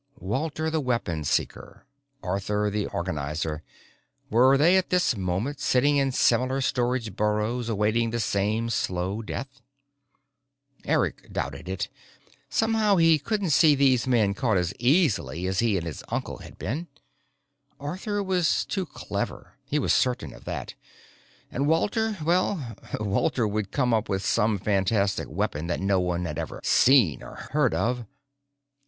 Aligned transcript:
Walter 0.17 0.71
the 0.71 0.79
Weapon 0.81 1.23
Seeker, 1.23 1.85
Arthur 2.23 2.71
the 2.71 2.87
Organizer 2.87 3.61
were 4.31 4.57
they 4.57 4.75
at 4.75 4.89
this 4.89 5.15
moment 5.15 5.59
sitting 5.59 5.97
in 5.97 6.11
similar 6.11 6.59
storage 6.59 7.15
burrows 7.15 7.69
awaiting 7.69 8.09
the 8.09 8.19
same 8.19 8.71
slow 8.71 9.21
death? 9.21 9.61
Eric 10.85 11.31
doubted 11.31 11.69
it. 11.69 11.87
Somehow 12.49 12.95
he 12.95 13.19
couldn't 13.19 13.51
see 13.51 13.75
these 13.75 14.07
men 14.07 14.33
caught 14.33 14.57
as 14.57 14.73
easily 14.79 15.45
as 15.45 15.59
he 15.59 15.77
and 15.77 15.85
his 15.85 16.03
uncle 16.09 16.37
had 16.37 16.57
been. 16.57 16.87
Arthur 17.79 18.23
was 18.23 18.65
too 18.65 18.87
clever, 18.87 19.53
he 19.65 19.77
was 19.77 19.93
certain 19.93 20.33
of 20.33 20.45
that, 20.45 20.73
and 21.51 21.67
Walter, 21.67 22.17
well, 22.25 22.75
Walter 22.99 23.47
would 23.47 23.71
come 23.71 23.93
up 23.93 24.09
with 24.09 24.25
some 24.25 24.57
fantastic 24.57 25.29
weapon 25.29 25.67
that 25.67 25.79
no 25.79 25.99
one 25.99 26.25
had 26.25 26.39
ever 26.39 26.59
seen 26.63 27.21
or 27.21 27.35
heard 27.51 27.75
of.... 27.75 28.07